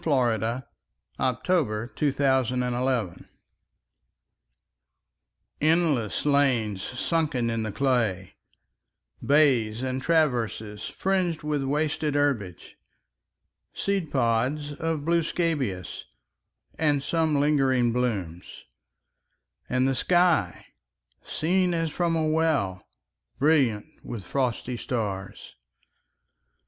Frederic 0.03 0.63
Manning 1.19 1.39
THE 1.45 1.89
TRENCHES 1.93 3.25
ENDLESS 5.61 6.25
lanes 6.25 6.81
sunken 6.81 7.51
in 7.51 7.61
the 7.61 7.71
clay, 7.71 8.33
Bays, 9.23 9.83
and 9.83 10.01
traverses, 10.01 10.87
fringed 10.89 11.43
with 11.43 11.61
wasted 11.63 12.15
herbage, 12.15 12.79
Seed 13.75 14.09
pods 14.09 14.73
of 14.73 15.05
blue 15.05 15.21
scabious, 15.21 16.05
and 16.79 17.03
some 17.03 17.35
lingering 17.39 17.91
blooms; 17.93 18.63
And 19.69 19.87
the 19.87 19.93
sky, 19.93 20.65
seen 21.23 21.75
as 21.75 21.91
from 21.91 22.15
a 22.15 22.25
well, 22.25 22.81
Brilliant 23.37 23.85
with 24.03 24.23
frosty 24.25 24.77
stars. 24.77 25.55